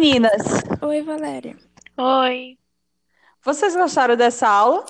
Meninas, 0.00 0.42
Oi, 0.82 1.02
Valéria. 1.02 1.56
Oi. 1.98 2.56
vocês 3.44 3.74
gostaram 3.74 4.14
dessa 4.16 4.46
aula? 4.48 4.86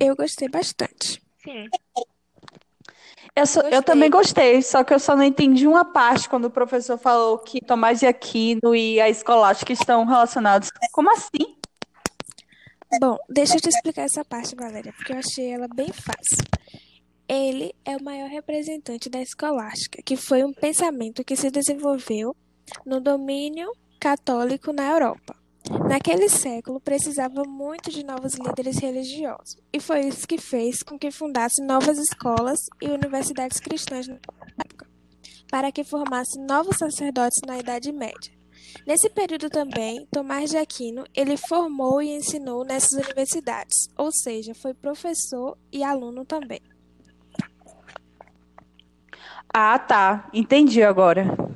Eu 0.00 0.16
gostei 0.16 0.48
bastante. 0.48 1.22
Sim. 1.44 1.66
Eu, 3.36 3.46
só- 3.46 3.60
eu 3.60 3.82
também 3.82 4.08
gostei, 4.10 4.62
só 4.62 4.82
que 4.82 4.94
eu 4.94 4.98
só 4.98 5.14
não 5.14 5.22
entendi 5.22 5.66
uma 5.66 5.84
parte 5.84 6.26
quando 6.26 6.46
o 6.46 6.50
professor 6.50 6.96
falou 6.96 7.38
que 7.38 7.60
Tomás 7.60 8.00
de 8.00 8.06
Aquino 8.06 8.74
e 8.74 8.98
a 8.98 9.10
escolástica 9.10 9.74
estão 9.74 10.06
relacionados. 10.06 10.70
Como 10.90 11.12
assim? 11.12 11.56
Bom, 13.00 13.18
deixa 13.28 13.56
eu 13.56 13.60
te 13.60 13.68
explicar 13.68 14.04
essa 14.04 14.24
parte, 14.24 14.56
Valéria, 14.56 14.92
porque 14.94 15.12
eu 15.12 15.18
achei 15.18 15.50
ela 15.52 15.68
bem 15.68 15.92
fácil. 15.92 16.42
Ele 17.28 17.74
é 17.84 17.94
o 17.94 18.02
maior 18.02 18.30
representante 18.30 19.10
da 19.10 19.20
escolástica, 19.20 20.02
que 20.02 20.16
foi 20.16 20.42
um 20.44 20.52
pensamento 20.54 21.22
que 21.22 21.36
se 21.36 21.50
desenvolveu 21.50 22.34
no 22.86 23.00
domínio 23.02 23.70
católico 23.98 24.72
na 24.72 24.90
Europa. 24.90 25.36
Naquele 25.86 26.28
século, 26.28 26.80
precisava 26.80 27.42
muito 27.44 27.90
de 27.90 28.04
novos 28.04 28.34
líderes 28.34 28.78
religiosos, 28.78 29.56
e 29.72 29.80
foi 29.80 30.00
isso 30.06 30.26
que 30.26 30.38
fez 30.38 30.82
com 30.82 30.98
que 30.98 31.10
fundasse 31.10 31.62
novas 31.62 31.98
escolas 31.98 32.58
e 32.80 32.88
universidades 32.88 33.60
cristãs 33.60 34.08
na 34.08 34.18
época, 34.64 34.86
para 35.50 35.70
que 35.70 35.84
formasse 35.84 36.40
novos 36.40 36.78
sacerdotes 36.78 37.40
na 37.46 37.58
Idade 37.58 37.92
Média. 37.92 38.32
Nesse 38.86 39.10
período 39.10 39.50
também, 39.50 40.06
Tomás 40.10 40.50
de 40.50 40.56
Aquino, 40.56 41.04
ele 41.14 41.36
formou 41.36 42.00
e 42.00 42.16
ensinou 42.16 42.64
nessas 42.64 42.92
universidades, 42.92 43.88
ou 43.96 44.10
seja, 44.10 44.54
foi 44.54 44.72
professor 44.72 45.58
e 45.70 45.82
aluno 45.82 46.24
também. 46.24 46.60
Ah, 49.52 49.78
tá. 49.78 50.28
Entendi 50.32 50.82
agora. 50.82 51.47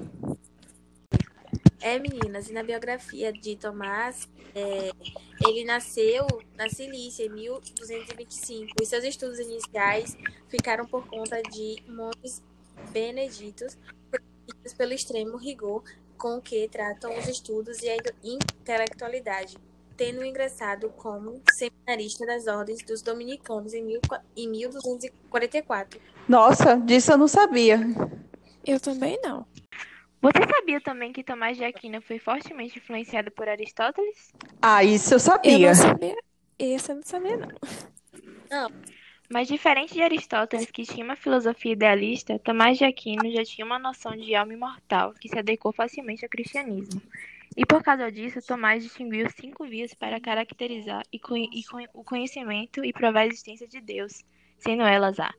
É, 1.82 1.98
meninas, 1.98 2.48
e 2.48 2.52
na 2.52 2.62
biografia 2.62 3.32
de 3.32 3.56
Tomás, 3.56 4.28
é, 4.54 4.92
ele 5.44 5.64
nasceu 5.64 6.26
na 6.56 6.68
Cilícia 6.68 7.26
em 7.26 7.30
1225 7.30 8.74
e 8.80 8.86
seus 8.86 9.02
estudos 9.02 9.40
iniciais 9.40 10.16
ficaram 10.48 10.86
por 10.86 11.04
conta 11.08 11.42
de 11.42 11.82
monges 11.88 12.40
beneditos 12.92 13.76
protegidos 14.08 14.74
pelo 14.74 14.92
extremo 14.92 15.36
rigor 15.36 15.82
com 16.16 16.36
o 16.36 16.40
que 16.40 16.68
tratam 16.68 17.18
os 17.18 17.26
estudos 17.26 17.82
e 17.82 17.88
a 17.88 17.96
intelectualidade, 18.22 19.58
tendo 19.96 20.24
ingressado 20.24 20.88
como 20.90 21.42
seminarista 21.52 22.24
das 22.24 22.46
ordens 22.46 22.84
dos 22.84 23.02
dominicanos 23.02 23.74
em, 23.74 23.82
mil, 23.82 24.00
em 24.36 24.48
1244. 24.48 26.00
Nossa, 26.28 26.76
disso 26.76 27.10
eu 27.10 27.18
não 27.18 27.26
sabia. 27.26 27.80
Eu 28.64 28.78
também 28.78 29.18
não. 29.20 29.44
Você 30.22 30.38
sabia 30.48 30.80
também 30.80 31.12
que 31.12 31.24
Tomás 31.24 31.56
de 31.56 31.64
Aquino 31.64 32.00
foi 32.00 32.18
fortemente 32.20 32.78
influenciado 32.78 33.30
por 33.32 33.48
Aristóteles? 33.48 34.32
Ah, 34.62 34.84
isso 34.84 35.14
eu 35.14 35.16
Eu 35.16 35.20
sabia. 35.20 35.66
não 35.68 35.74
sabia. 35.74 36.16
Esse 36.58 36.92
eu 36.92 36.96
não 36.96 37.02
sabia, 37.02 37.36
não. 37.36 38.70
Mas 39.28 39.48
diferente 39.48 39.94
de 39.94 40.02
Aristóteles, 40.02 40.70
que 40.70 40.84
tinha 40.84 41.04
uma 41.04 41.16
filosofia 41.16 41.72
idealista, 41.72 42.38
Tomás 42.38 42.78
de 42.78 42.84
Aquino 42.84 43.32
já 43.32 43.42
tinha 43.44 43.64
uma 43.64 43.78
noção 43.78 44.14
de 44.14 44.34
alma 44.34 44.52
imortal, 44.52 45.12
que 45.14 45.28
se 45.28 45.38
adequou 45.38 45.72
facilmente 45.72 46.24
ao 46.24 46.30
cristianismo. 46.30 47.02
E 47.56 47.66
por 47.66 47.82
causa 47.82 48.10
disso, 48.12 48.40
Tomás 48.46 48.82
distinguiu 48.82 49.28
cinco 49.30 49.64
vias 49.64 49.92
para 49.92 50.20
caracterizar 50.20 51.02
e 51.12 51.16
e 51.18 51.62
o 51.94 52.04
conhecimento 52.04 52.84
e 52.84 52.92
provar 52.92 53.20
a 53.20 53.26
existência 53.26 53.66
de 53.66 53.80
Deus, 53.80 54.22
sendo 54.58 54.82
elas 54.82 55.18
a 55.18 55.32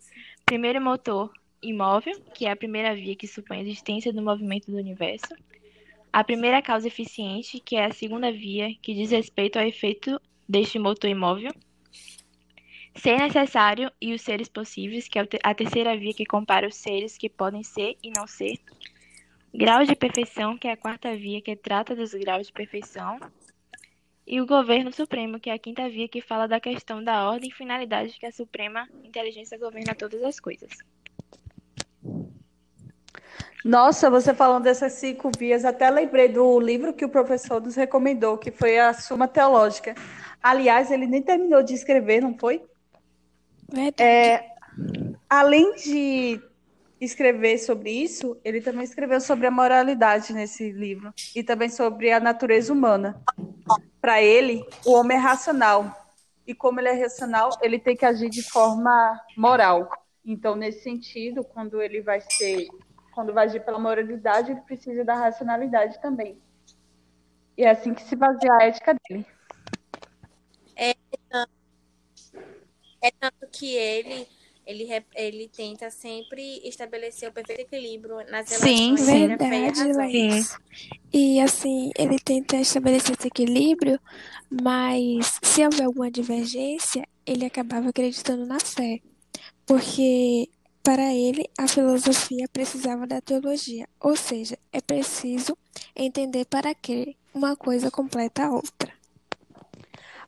primeiro 0.45 0.81
motor 0.81 1.31
imóvel, 1.63 2.19
que 2.33 2.45
é 2.45 2.51
a 2.51 2.55
primeira 2.55 2.93
via 2.93 3.15
que 3.15 3.27
supõe 3.27 3.57
a 3.57 3.61
existência 3.61 4.11
do 4.11 4.21
movimento 4.21 4.69
do 4.69 4.77
universo, 4.77 5.33
a 6.11 6.23
primeira 6.23 6.61
causa 6.61 6.87
eficiente, 6.87 7.59
que 7.59 7.75
é 7.75 7.85
a 7.85 7.93
segunda 7.93 8.31
via, 8.31 8.75
que 8.81 8.93
diz 8.93 9.11
respeito 9.11 9.57
ao 9.57 9.65
efeito 9.65 10.21
deste 10.47 10.77
motor 10.77 11.09
imóvel, 11.09 11.51
Ser 12.95 13.17
necessário 13.17 13.91
e 13.99 14.13
os 14.13 14.21
seres 14.21 14.47
possíveis, 14.47 15.07
que 15.07 15.17
é 15.17 15.27
a 15.43 15.55
terceira 15.55 15.97
via 15.97 16.13
que 16.13 16.25
compara 16.25 16.67
os 16.67 16.75
seres 16.75 17.17
que 17.17 17.27
podem 17.27 17.63
ser 17.63 17.97
e 18.03 18.11
não 18.15 18.27
ser. 18.27 18.59
Grau 19.53 19.83
de 19.83 19.95
perfeição, 19.95 20.57
que 20.57 20.67
é 20.67 20.71
a 20.71 20.77
quarta 20.77 21.15
via 21.15 21.41
que 21.41 21.55
trata 21.55 21.95
dos 21.95 22.13
graus 22.13 22.47
de 22.47 22.53
perfeição. 22.53 23.19
E 24.25 24.39
o 24.39 24.45
governo 24.45 24.91
supremo, 24.93 25.39
que 25.39 25.49
é 25.49 25.53
a 25.53 25.59
quinta 25.59 25.89
via 25.89 26.07
que 26.07 26.21
fala 26.21 26.47
da 26.47 26.59
questão 26.59 27.03
da 27.03 27.29
ordem 27.29 27.49
e 27.49 27.53
finalidade 27.53 28.17
que 28.19 28.25
a 28.25 28.31
suprema 28.31 28.87
inteligência 29.03 29.57
governa 29.57 29.95
todas 29.95 30.23
as 30.23 30.39
coisas. 30.39 30.71
Nossa, 33.63 34.09
você 34.09 34.33
falando 34.33 34.63
dessas 34.63 34.93
cinco 34.93 35.31
vias, 35.37 35.63
até 35.63 35.89
lembrei 35.89 36.27
do 36.27 36.59
livro 36.59 36.93
que 36.93 37.05
o 37.05 37.09
professor 37.09 37.61
nos 37.61 37.75
recomendou, 37.75 38.37
que 38.37 38.51
foi 38.51 38.77
a 38.77 38.93
Suma 38.93 39.27
Teológica. 39.27 39.95
Aliás, 40.41 40.91
ele 40.91 41.07
nem 41.07 41.21
terminou 41.21 41.63
de 41.63 41.73
escrever, 41.73 42.21
não 42.21 42.37
foi? 42.37 42.61
Verdade. 43.71 44.03
É, 44.03 44.45
além 45.29 45.73
de 45.75 46.41
escrever 46.99 47.57
sobre 47.57 47.91
isso, 47.91 48.37
ele 48.43 48.61
também 48.61 48.83
escreveu 48.83 49.19
sobre 49.21 49.47
a 49.47 49.51
moralidade 49.51 50.33
nesse 50.33 50.71
livro 50.71 51.13
e 51.35 51.43
também 51.43 51.69
sobre 51.69 52.11
a 52.11 52.19
natureza 52.19 52.71
humana. 52.71 53.21
Para 54.01 54.21
ele, 54.21 54.65
o 54.85 54.93
homem 54.93 55.17
é 55.17 55.19
racional 55.19 56.03
e 56.45 56.53
como 56.53 56.79
ele 56.79 56.89
é 56.89 57.01
racional, 57.01 57.49
ele 57.61 57.79
tem 57.79 57.95
que 57.95 58.05
agir 58.05 58.29
de 58.29 58.43
forma 58.43 59.19
moral. 59.37 59.89
Então, 60.25 60.55
nesse 60.55 60.83
sentido, 60.83 61.43
quando 61.43 61.81
ele 61.81 62.01
vai 62.01 62.21
ser, 62.21 62.67
quando 63.13 63.33
vai 63.33 63.45
agir 63.45 63.63
pela 63.63 63.79
moralidade, 63.79 64.51
ele 64.51 64.61
precisa 64.61 65.03
da 65.03 65.15
racionalidade 65.15 66.01
também. 66.01 66.37
E 67.57 67.63
é 67.63 67.69
assim 67.69 67.93
que 67.93 68.03
se 68.03 68.15
baseia 68.15 68.53
a 68.53 68.63
ética 68.63 68.95
dele. 69.07 69.25
É 73.03 73.11
tanto 73.19 73.45
que 73.51 73.75
ele, 73.75 74.25
ele, 74.65 74.87
ele 75.13 75.49
tenta 75.49 75.89
sempre 75.89 76.65
estabelecer 76.67 77.29
o 77.29 77.33
perfeito 77.33 77.61
equilíbrio 77.61 78.15
nas 78.31 78.47
Sim, 78.47 78.95
relações 78.95 79.01
sim. 79.01 79.23
e 79.23 79.27
Verdade. 79.27 79.93
Laís. 79.93 80.57
E 81.11 81.41
assim, 81.41 81.91
ele 81.97 82.17
tenta 82.17 82.55
estabelecer 82.55 83.15
esse 83.19 83.27
equilíbrio, 83.27 83.99
mas 84.49 85.37
se 85.43 85.65
houver 85.65 85.83
alguma 85.83 86.09
divergência, 86.09 87.05
ele 87.25 87.45
acabava 87.45 87.89
acreditando 87.89 88.45
na 88.45 88.59
fé. 88.59 88.99
Porque 89.65 90.49
para 90.83 91.13
ele 91.13 91.49
a 91.57 91.67
filosofia 91.67 92.47
precisava 92.49 93.07
da 93.07 93.21
teologia, 93.21 93.87
ou 93.99 94.15
seja, 94.15 94.57
é 94.71 94.81
preciso 94.81 95.57
entender 95.95 96.45
para 96.45 96.75
que 96.75 97.17
uma 97.33 97.55
coisa 97.55 97.89
completa 97.91 98.45
a 98.45 98.51
outra. 98.51 98.93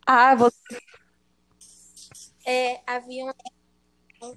Ah, 0.06 0.36
você 0.36 0.76
É, 2.46 2.82
havia 2.88 3.24
uma, 3.26 3.36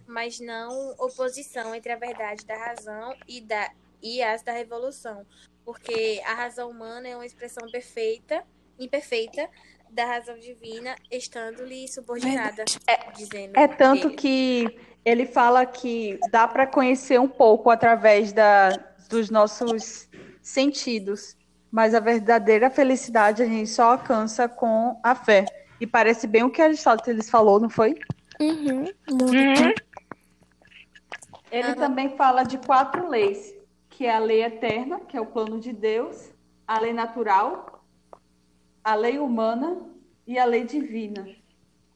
mas 0.06 0.40
não 0.40 0.90
oposição 0.98 1.74
entre 1.74 1.92
a 1.92 1.96
verdade 1.96 2.44
da 2.46 2.56
razão 2.56 3.14
e, 3.26 3.40
da, 3.40 3.72
e 4.02 4.22
as 4.22 4.42
da 4.42 4.52
revolução. 4.52 5.26
Porque 5.64 6.20
a 6.24 6.34
razão 6.34 6.70
humana 6.70 7.08
é 7.08 7.14
uma 7.16 7.26
expressão 7.26 7.70
perfeita, 7.70 8.44
imperfeita, 8.78 9.48
da 9.90 10.04
razão 10.04 10.38
divina, 10.38 10.96
estando-lhe 11.10 11.88
subordinada, 11.88 12.70
dizendo 13.14 13.56
É 13.56 13.66
tanto 13.68 14.10
ele. 14.10 14.10
que 14.10 14.78
ele 15.04 15.26
fala 15.26 15.64
que 15.64 16.19
dá 16.31 16.47
para 16.47 16.66
conhecer 16.66 17.19
um 17.19 17.28
pouco 17.28 17.70
através 17.70 18.32
da, 18.32 18.70
dos 19.09 19.31
nossos 19.31 20.09
sentidos, 20.42 21.36
mas 21.70 21.94
a 21.94 22.00
verdadeira 22.00 22.70
felicidade 22.70 23.42
a 23.42 23.47
gente 23.47 23.69
só 23.69 23.92
alcança 23.92 24.48
com 24.48 24.98
a 25.03 25.14
fé. 25.14 25.44
E 25.81 25.86
parece 25.86 26.26
bem 26.26 26.42
o 26.42 26.50
que 26.50 26.60
Aristóteles 26.60 27.31
falou, 27.31 27.60
não 27.60 27.70
foi? 27.70 27.94
Uhum, 28.41 28.84
muito. 29.10 29.62
Uhum. 29.62 29.72
Ele 31.50 31.75
também 31.75 32.16
fala 32.16 32.42
de 32.42 32.59
quatro 32.59 33.09
leis, 33.09 33.54
que 33.88 34.04
é 34.04 34.15
a 34.15 34.19
lei 34.19 34.42
eterna, 34.42 35.00
que 35.00 35.16
é 35.16 35.20
o 35.20 35.26
plano 35.26 35.59
de 35.59 35.72
Deus, 35.72 36.30
a 36.66 36.78
lei 36.78 36.92
natural, 36.92 37.84
a 38.84 38.95
lei 38.95 39.18
humana 39.18 39.78
e 40.27 40.39
a 40.39 40.45
lei 40.45 40.65
divina. 40.65 41.27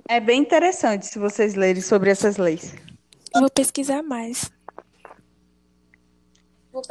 É 0.09 0.19
bem 0.19 0.41
interessante 0.41 1.07
se 1.07 1.19
vocês 1.19 1.55
lerem 1.55 1.83
sobre 1.83 2.11
essas 2.11 2.37
leis. 2.37 2.75
Vou 3.35 3.51
pesquisar 3.51 4.03
mais. 4.03 4.51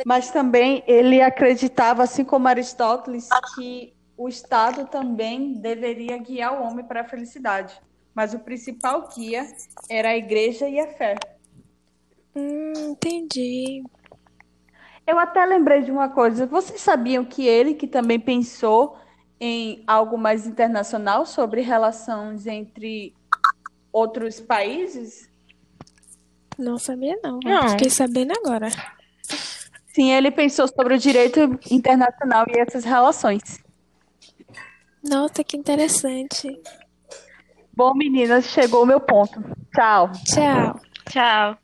Mas 0.05 0.29
também 0.31 0.83
ele 0.87 1.21
acreditava, 1.21 2.03
assim 2.03 2.23
como 2.23 2.47
Aristóteles, 2.47 3.27
que 3.55 3.93
o 4.15 4.29
Estado 4.29 4.85
também 4.85 5.53
deveria 5.53 6.17
guiar 6.17 6.59
o 6.59 6.63
homem 6.63 6.85
para 6.85 7.01
a 7.01 7.07
felicidade. 7.07 7.81
Mas 8.13 8.33
o 8.33 8.39
principal 8.39 9.09
guia 9.09 9.47
era 9.89 10.09
a 10.09 10.17
igreja 10.17 10.67
e 10.67 10.79
a 10.79 10.87
fé. 10.87 11.15
Hum, 12.35 12.73
entendi. 12.91 13.83
Eu 15.07 15.17
até 15.17 15.43
lembrei 15.45 15.81
de 15.81 15.91
uma 15.91 16.09
coisa. 16.09 16.45
Vocês 16.45 16.81
sabiam 16.81 17.25
que 17.25 17.47
ele 17.47 17.73
que 17.73 17.87
também 17.87 18.19
pensou 18.19 18.97
em 19.39 19.83
algo 19.87 20.17
mais 20.17 20.45
internacional 20.45 21.25
sobre 21.25 21.61
relações 21.61 22.45
entre 22.45 23.15
outros 23.91 24.39
países? 24.39 25.30
Não 26.61 26.77
sabia, 26.77 27.17
não. 27.23 27.39
Não. 27.43 27.69
Fiquei 27.69 27.89
sabendo 27.89 28.33
agora. 28.37 28.69
Sim, 29.87 30.11
ele 30.11 30.29
pensou 30.29 30.67
sobre 30.67 30.93
o 30.93 30.97
direito 30.97 31.59
internacional 31.69 32.45
e 32.47 32.59
essas 32.59 32.85
relações. 32.85 33.59
Nossa, 35.03 35.43
que 35.43 35.57
interessante. 35.57 36.47
Bom, 37.75 37.95
meninas, 37.95 38.45
chegou 38.45 38.83
o 38.83 38.85
meu 38.85 38.99
ponto. 38.99 39.41
Tchau. 39.73 40.11
Tchau. 40.23 40.79
Tchau. 41.09 41.57